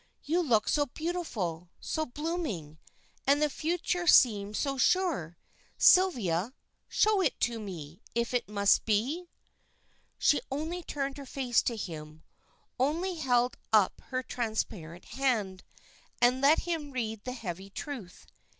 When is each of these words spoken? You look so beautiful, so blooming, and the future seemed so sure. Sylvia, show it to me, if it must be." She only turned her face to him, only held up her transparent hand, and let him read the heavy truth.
You 0.23 0.41
look 0.41 0.67
so 0.67 0.87
beautiful, 0.87 1.69
so 1.79 2.07
blooming, 2.07 2.79
and 3.27 3.39
the 3.39 3.51
future 3.51 4.07
seemed 4.07 4.57
so 4.57 4.75
sure. 4.75 5.37
Sylvia, 5.77 6.55
show 6.87 7.21
it 7.21 7.39
to 7.41 7.59
me, 7.59 8.01
if 8.15 8.33
it 8.33 8.49
must 8.49 8.83
be." 8.83 9.29
She 10.17 10.41
only 10.49 10.81
turned 10.81 11.17
her 11.19 11.27
face 11.27 11.61
to 11.61 11.75
him, 11.77 12.23
only 12.79 13.17
held 13.17 13.57
up 13.71 14.01
her 14.07 14.23
transparent 14.23 15.05
hand, 15.05 15.63
and 16.19 16.41
let 16.41 16.61
him 16.61 16.89
read 16.89 17.23
the 17.23 17.33
heavy 17.33 17.69
truth. 17.69 18.25